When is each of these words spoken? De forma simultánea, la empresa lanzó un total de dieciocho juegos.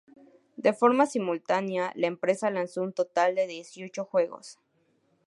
De 0.57 0.73
forma 0.73 1.05
simultánea, 1.05 1.91
la 1.93 2.07
empresa 2.07 2.49
lanzó 2.49 2.81
un 2.81 2.91
total 2.91 3.35
de 3.35 3.45
dieciocho 3.45 4.03
juegos. 4.03 4.57